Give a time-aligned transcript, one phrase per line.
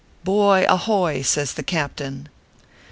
[0.23, 2.27] "Boy, ahoy!" says the Captain.